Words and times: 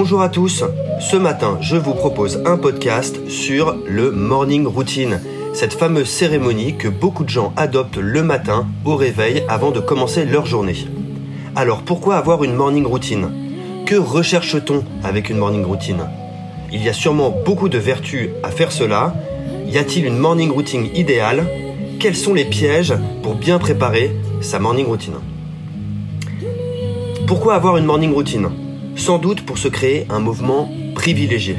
Bonjour 0.00 0.22
à 0.22 0.28
tous, 0.28 0.62
ce 1.00 1.16
matin 1.16 1.58
je 1.60 1.74
vous 1.74 1.92
propose 1.92 2.40
un 2.46 2.56
podcast 2.56 3.28
sur 3.28 3.74
le 3.84 4.12
morning 4.12 4.64
routine, 4.64 5.20
cette 5.52 5.72
fameuse 5.74 6.08
cérémonie 6.08 6.76
que 6.76 6.86
beaucoup 6.86 7.24
de 7.24 7.28
gens 7.28 7.52
adoptent 7.56 7.98
le 7.98 8.22
matin 8.22 8.68
au 8.84 8.94
réveil 8.94 9.42
avant 9.48 9.72
de 9.72 9.80
commencer 9.80 10.24
leur 10.24 10.46
journée. 10.46 10.86
Alors 11.56 11.82
pourquoi 11.82 12.14
avoir 12.14 12.44
une 12.44 12.54
morning 12.54 12.86
routine? 12.86 13.28
Que 13.86 13.96
recherche-t-on 13.96 14.84
avec 15.02 15.30
une 15.30 15.38
morning 15.38 15.64
routine? 15.64 16.04
Il 16.72 16.80
y 16.80 16.88
a 16.88 16.92
sûrement 16.92 17.34
beaucoup 17.44 17.68
de 17.68 17.78
vertus 17.78 18.28
à 18.44 18.50
faire 18.52 18.70
cela. 18.70 19.14
Y 19.66 19.78
a-t-il 19.78 20.06
une 20.06 20.18
morning 20.18 20.52
routine 20.52 20.86
idéale? 20.94 21.44
Quels 21.98 22.14
sont 22.14 22.34
les 22.34 22.44
pièges 22.44 22.94
pour 23.24 23.34
bien 23.34 23.58
préparer 23.58 24.14
sa 24.42 24.60
morning 24.60 24.86
routine? 24.86 25.16
Pourquoi 27.26 27.56
avoir 27.56 27.76
une 27.78 27.84
morning 27.84 28.14
routine? 28.14 28.48
Sans 28.98 29.16
doute 29.16 29.46
pour 29.46 29.56
se 29.56 29.68
créer 29.68 30.06
un 30.10 30.18
mouvement 30.18 30.70
privilégié, 30.94 31.56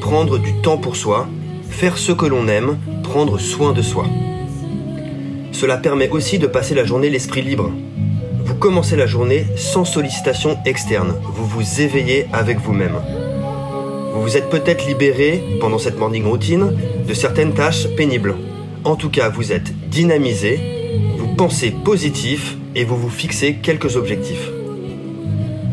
prendre 0.00 0.38
du 0.38 0.54
temps 0.62 0.78
pour 0.78 0.96
soi, 0.96 1.28
faire 1.68 1.98
ce 1.98 2.12
que 2.12 2.24
l'on 2.24 2.48
aime, 2.48 2.78
prendre 3.02 3.38
soin 3.38 3.72
de 3.72 3.82
soi. 3.82 4.06
Cela 5.52 5.76
permet 5.76 6.08
aussi 6.08 6.38
de 6.38 6.46
passer 6.46 6.74
la 6.74 6.84
journée 6.84 7.10
l'esprit 7.10 7.42
libre, 7.42 7.70
vous 8.48 8.54
commencez 8.54 8.96
la 8.96 9.06
journée 9.06 9.44
sans 9.56 9.84
sollicitation 9.84 10.56
externe. 10.64 11.14
Vous 11.34 11.44
vous 11.44 11.82
éveillez 11.82 12.24
avec 12.32 12.58
vous-même. 12.58 12.98
Vous 14.14 14.22
vous 14.22 14.38
êtes 14.38 14.48
peut-être 14.48 14.86
libéré 14.86 15.44
pendant 15.60 15.76
cette 15.76 15.98
morning 15.98 16.24
routine 16.24 16.74
de 17.06 17.12
certaines 17.12 17.52
tâches 17.52 17.86
pénibles. 17.94 18.36
En 18.84 18.96
tout 18.96 19.10
cas, 19.10 19.28
vous 19.28 19.52
êtes 19.52 19.70
dynamisé, 19.90 20.58
vous 21.18 21.28
pensez 21.36 21.70
positif 21.84 22.56
et 22.74 22.84
vous 22.84 22.96
vous 22.96 23.10
fixez 23.10 23.56
quelques 23.56 23.96
objectifs. 23.96 24.48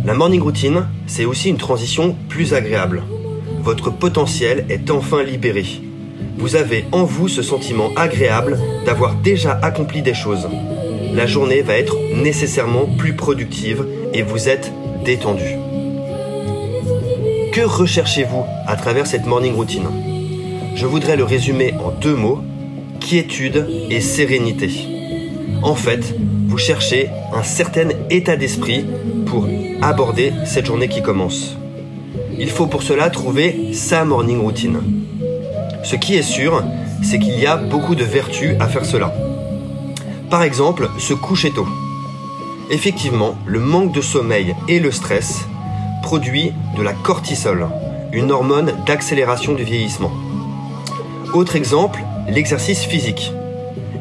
La 0.05 0.13
morning 0.13 0.41
routine, 0.41 0.87
c'est 1.07 1.25
aussi 1.25 1.49
une 1.49 1.57
transition 1.57 2.15
plus 2.29 2.53
agréable. 2.53 3.03
Votre 3.61 3.89
potentiel 3.89 4.65
est 4.69 4.89
enfin 4.91 5.23
libéré. 5.23 5.65
Vous 6.37 6.55
avez 6.55 6.85
en 6.91 7.03
vous 7.03 7.27
ce 7.27 7.41
sentiment 7.41 7.89
agréable 7.95 8.59
d'avoir 8.85 9.15
déjà 9.15 9.59
accompli 9.61 10.01
des 10.01 10.13
choses 10.13 10.47
la 11.15 11.25
journée 11.25 11.61
va 11.61 11.77
être 11.77 11.95
nécessairement 12.13 12.85
plus 12.97 13.13
productive 13.13 13.85
et 14.13 14.21
vous 14.21 14.49
êtes 14.49 14.71
détendu. 15.05 15.55
Que 17.53 17.61
recherchez-vous 17.61 18.43
à 18.67 18.75
travers 18.75 19.07
cette 19.07 19.25
morning 19.25 19.53
routine? 19.53 19.87
Je 20.75 20.85
voudrais 20.85 21.15
le 21.15 21.23
résumer 21.23 21.73
en 21.81 21.91
deux 21.91 22.15
mots, 22.15 22.41
quiétude 22.99 23.65
et 23.89 24.01
sérénité. 24.01 24.69
En 25.63 25.75
fait, 25.75 26.13
vous 26.55 26.59
cherchez 26.59 27.09
un 27.33 27.43
certain 27.43 27.89
état 28.09 28.37
d'esprit 28.37 28.85
pour 29.25 29.45
aborder 29.81 30.31
cette 30.45 30.65
journée 30.65 30.87
qui 30.87 31.01
commence. 31.01 31.57
Il 32.39 32.49
faut 32.49 32.67
pour 32.67 32.81
cela 32.81 33.09
trouver 33.09 33.73
sa 33.73 34.05
morning 34.05 34.39
routine. 34.39 34.79
Ce 35.83 35.97
qui 35.97 36.15
est 36.15 36.21
sûr, 36.21 36.63
c'est 37.03 37.19
qu'il 37.19 37.37
y 37.37 37.45
a 37.45 37.57
beaucoup 37.57 37.93
de 37.93 38.05
vertus 38.05 38.55
à 38.61 38.69
faire 38.69 38.85
cela. 38.85 39.13
Par 40.29 40.43
exemple, 40.43 40.89
se 40.97 41.13
coucher 41.13 41.51
tôt. 41.51 41.67
Effectivement, 42.71 43.35
le 43.45 43.59
manque 43.59 43.91
de 43.91 43.99
sommeil 43.99 44.55
et 44.69 44.79
le 44.79 44.91
stress 44.91 45.41
produit 46.03 46.53
de 46.77 46.83
la 46.83 46.93
cortisol, 46.93 47.67
une 48.13 48.31
hormone 48.31 48.71
d'accélération 48.85 49.55
du 49.55 49.65
vieillissement. 49.65 50.13
Autre 51.33 51.57
exemple, 51.57 51.99
l'exercice 52.29 52.85
physique. 52.85 53.33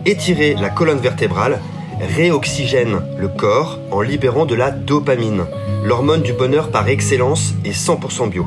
Étirer 0.06 0.54
la 0.54 0.70
colonne 0.70 1.00
vertébrale 1.00 1.58
réoxygène 2.00 3.00
le 3.18 3.28
corps 3.28 3.78
en 3.90 4.00
libérant 4.00 4.46
de 4.46 4.54
la 4.54 4.70
dopamine, 4.70 5.44
l'hormone 5.84 6.22
du 6.22 6.32
bonheur 6.32 6.70
par 6.70 6.88
excellence 6.88 7.54
et 7.64 7.72
100% 7.72 8.30
bio. 8.30 8.46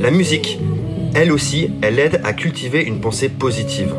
La 0.00 0.10
musique, 0.10 0.58
elle 1.14 1.32
aussi, 1.32 1.70
elle 1.82 1.98
aide 1.98 2.20
à 2.24 2.32
cultiver 2.32 2.82
une 2.82 3.00
pensée 3.00 3.28
positive. 3.28 3.94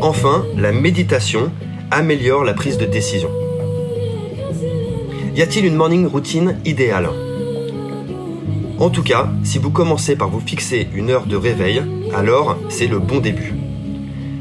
Enfin, 0.00 0.44
la 0.56 0.72
méditation 0.72 1.50
améliore 1.90 2.44
la 2.44 2.54
prise 2.54 2.78
de 2.78 2.84
décision. 2.84 3.30
Y 5.34 5.42
a-t-il 5.42 5.64
une 5.64 5.76
morning 5.76 6.06
routine 6.06 6.58
idéale? 6.64 7.08
En 8.78 8.90
tout 8.90 9.02
cas, 9.02 9.30
si 9.44 9.58
vous 9.58 9.70
commencez 9.70 10.16
par 10.16 10.28
vous 10.28 10.40
fixer 10.40 10.88
une 10.94 11.10
heure 11.10 11.26
de 11.26 11.36
réveil, 11.36 11.82
alors 12.14 12.56
c'est 12.68 12.86
le 12.86 12.98
bon 12.98 13.18
début. 13.18 13.54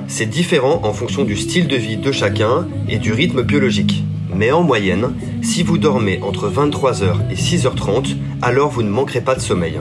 C'est 0.07 0.25
différent 0.25 0.81
en 0.83 0.93
fonction 0.93 1.23
du 1.23 1.35
style 1.35 1.67
de 1.67 1.75
vie 1.75 1.97
de 1.97 2.11
chacun 2.11 2.67
et 2.89 2.97
du 2.97 3.13
rythme 3.13 3.41
biologique. 3.41 4.03
Mais 4.35 4.51
en 4.51 4.63
moyenne, 4.63 5.13
si 5.41 5.63
vous 5.63 5.77
dormez 5.77 6.19
entre 6.21 6.49
23h 6.49 7.31
et 7.31 7.35
6h30, 7.35 8.15
alors 8.41 8.69
vous 8.69 8.83
ne 8.83 8.89
manquerez 8.89 9.21
pas 9.21 9.35
de 9.35 9.41
sommeil. 9.41 9.79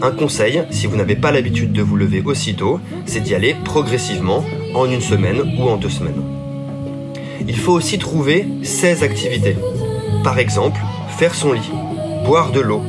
Un 0.00 0.10
conseil, 0.10 0.62
si 0.70 0.86
vous 0.86 0.96
n'avez 0.96 1.16
pas 1.16 1.32
l'habitude 1.32 1.72
de 1.72 1.82
vous 1.82 1.96
lever 1.96 2.22
aussitôt, 2.24 2.80
c'est 3.06 3.20
d'y 3.20 3.34
aller 3.34 3.54
progressivement 3.64 4.44
en 4.74 4.86
une 4.86 5.00
semaine 5.00 5.56
ou 5.58 5.68
en 5.68 5.76
deux 5.76 5.88
semaines. 5.88 6.22
Il 7.46 7.56
faut 7.56 7.72
aussi 7.72 7.98
trouver 7.98 8.46
16 8.62 9.02
activités. 9.02 9.56
Par 10.22 10.38
exemple, 10.38 10.80
faire 11.18 11.34
son 11.34 11.52
lit, 11.52 11.70
boire 12.24 12.52
de 12.52 12.60
l'eau, 12.60 12.82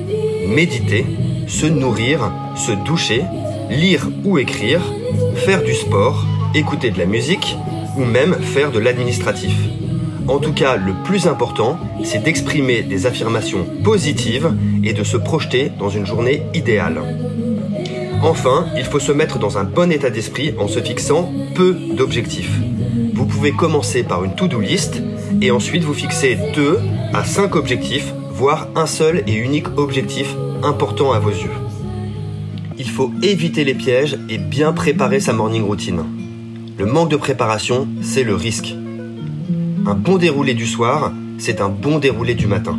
méditer, 0.47 1.06
se 1.47 1.66
nourrir, 1.66 2.31
se 2.56 2.72
doucher, 2.72 3.24
lire 3.70 4.09
ou 4.24 4.38
écrire, 4.38 4.81
faire 5.35 5.64
du 5.64 5.74
sport, 5.74 6.25
écouter 6.53 6.91
de 6.91 7.00
la 7.00 7.06
musique 7.06 7.58
ou 7.97 8.06
même 8.06 8.36
faire 8.36 8.72
de 8.72 8.80
l'administratif. 8.80 9.56
En 10.28 10.40
tout 10.40 10.53
cas, 10.53 10.78
le 10.78 10.94
plus 11.03 11.28
important, 11.28 11.78
c'est 12.03 12.24
d'exprimer 12.24 12.81
des 12.81 13.06
affirmations 13.06 13.66
positives 13.84 14.53
et 14.84 14.94
de 14.94 15.03
se 15.03 15.18
projeter 15.18 15.72
dans 15.78 15.90
une 15.90 16.06
journée 16.06 16.44
idéale. 16.53 17.02
Enfin, 18.22 18.68
il 18.78 18.86
faut 18.86 19.00
se 19.00 19.12
mettre 19.12 19.38
dans 19.38 19.58
un 19.58 19.66
bon 19.66 19.91
état 19.91 20.09
d'esprit 20.09 20.56
en 20.58 20.69
se 20.69 20.80
fixant 20.80 21.30
peu 21.56 21.75
d'objectifs. 21.97 22.58
Vous 23.14 23.25
pouvez 23.25 23.52
commencer 23.52 24.03
par 24.03 24.24
une 24.24 24.34
to-do 24.34 24.62
list 24.62 25.02
et 25.41 25.52
ensuite 25.52 25.84
vous 25.84 25.94
fixer 25.94 26.38
2 26.56 26.80
à 27.14 27.25
5 27.25 27.56
objectifs, 27.56 28.14
voire 28.31 28.70
un 28.75 28.85
seul 28.85 29.24
et 29.28 29.34
unique 29.34 29.78
objectif 29.78 30.35
important 30.64 31.12
à 31.12 31.20
vos 31.20 31.31
yeux. 31.31 31.52
Il 32.78 32.90
faut 32.90 33.12
éviter 33.22 33.66
les 33.66 33.75
pièges 33.75 34.18
et 34.30 34.38
bien 34.38 34.72
préparer 34.72 35.20
sa 35.20 35.34
morning 35.34 35.64
routine. 35.64 36.03
Le 36.75 36.85
manque 36.88 37.09
de 37.09 37.17
préparation, 37.17 37.88
c'est 38.01 38.23
le 38.23 38.35
risque. 38.35 38.75
Un 39.85 39.94
bon 39.94 40.17
déroulé 40.17 40.56
du 40.56 40.66
soir, 40.66 41.11
c'est 41.38 41.61
un 41.61 41.69
bon 41.69 42.00
déroulé 42.00 42.34
du 42.34 42.47
matin. 42.47 42.78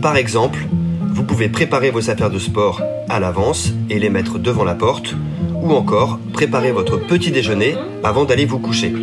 Par 0.00 0.16
exemple, 0.16 0.66
vous 1.02 1.24
pouvez 1.24 1.50
préparer 1.50 1.90
vos 1.90 2.08
affaires 2.08 2.30
de 2.30 2.38
sport 2.38 2.80
à 3.08 3.20
l'avance 3.20 3.72
et 3.90 3.98
les 3.98 4.08
mettre 4.08 4.38
devant 4.38 4.64
la 4.64 4.74
porte, 4.74 5.14
ou 5.54 5.72
encore 5.72 6.18
préparer 6.32 6.72
votre 6.72 6.96
petit 6.96 7.30
déjeuner 7.30 7.74
avant 8.02 8.24
d'aller 8.24 8.46
vous 8.46 8.60
coucher. 8.60 8.94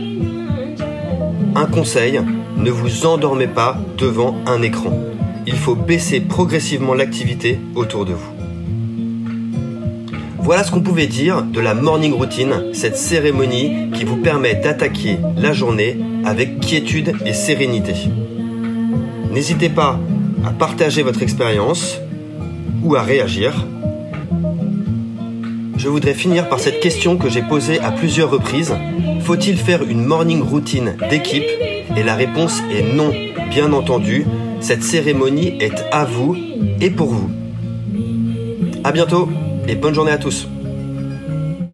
Un 1.53 1.65
conseil, 1.65 2.19
ne 2.57 2.71
vous 2.71 3.05
endormez 3.05 3.47
pas 3.47 3.77
devant 3.97 4.37
un 4.47 4.61
écran. 4.63 4.97
Il 5.45 5.55
faut 5.55 5.75
baisser 5.75 6.19
progressivement 6.19 6.95
l'activité 6.95 7.59
autour 7.75 8.05
de 8.05 8.13
vous. 8.13 8.44
Voilà 10.45 10.63
ce 10.63 10.69
qu'on 10.69 10.81
pouvait 10.81 11.07
dire 11.07 11.41
de 11.41 11.59
la 11.59 11.73
morning 11.73 12.13
routine, 12.13 12.65
cette 12.71 12.97
cérémonie 12.97 13.89
qui 13.95 14.03
vous 14.03 14.17
permet 14.17 14.53
d'attaquer 14.53 15.17
la 15.35 15.53
journée 15.53 15.97
avec 16.23 16.59
quiétude 16.59 17.13
et 17.25 17.33
sérénité. 17.33 17.93
N'hésitez 19.31 19.69
pas 19.69 19.99
à 20.45 20.51
partager 20.51 21.01
votre 21.01 21.23
expérience 21.23 21.99
ou 22.83 22.95
à 22.95 23.01
réagir. 23.01 23.65
Je 25.77 25.89
voudrais 25.89 26.13
finir 26.13 26.47
par 26.47 26.59
cette 26.59 26.79
question 26.79 27.17
que 27.17 27.27
j'ai 27.27 27.41
posée 27.41 27.79
à 27.79 27.91
plusieurs 27.91 28.29
reprises. 28.29 28.75
Faut-il 29.21 29.57
faire 29.57 29.81
une 29.81 30.05
morning 30.05 30.43
routine 30.43 30.95
d'équipe? 31.09 31.49
Et 31.97 32.03
la 32.03 32.13
réponse 32.13 32.61
est 32.71 32.93
non. 32.93 33.11
Bien 33.49 33.73
entendu, 33.73 34.27
cette 34.59 34.83
cérémonie 34.83 35.57
est 35.59 35.85
à 35.91 36.05
vous 36.05 36.37
et 36.81 36.91
pour 36.91 37.07
vous. 37.07 37.31
À 38.83 38.91
bientôt 38.91 39.27
et 39.67 39.75
bonne 39.75 39.93
journée 39.93 40.11
à 40.11 40.17
tous. 40.17 40.47